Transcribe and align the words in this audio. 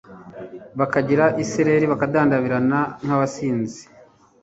bakagira 0.79 1.25
isereri 1.43 1.85
bakadandabirana 1.91 2.79
nk’abasinzi 3.03 3.81